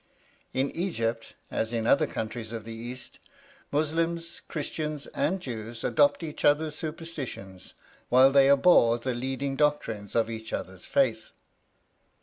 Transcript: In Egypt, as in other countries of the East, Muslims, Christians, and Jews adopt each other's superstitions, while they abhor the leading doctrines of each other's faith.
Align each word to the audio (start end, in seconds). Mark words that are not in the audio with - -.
In 0.51 0.71
Egypt, 0.71 1.35
as 1.51 1.71
in 1.71 1.85
other 1.85 2.07
countries 2.07 2.51
of 2.51 2.63
the 2.63 2.73
East, 2.73 3.19
Muslims, 3.71 4.41
Christians, 4.47 5.05
and 5.05 5.39
Jews 5.39 5.83
adopt 5.83 6.23
each 6.23 6.43
other's 6.43 6.73
superstitions, 6.73 7.75
while 8.09 8.31
they 8.31 8.49
abhor 8.49 8.97
the 8.97 9.13
leading 9.13 9.55
doctrines 9.55 10.15
of 10.15 10.27
each 10.27 10.53
other's 10.53 10.85
faith. 10.85 11.29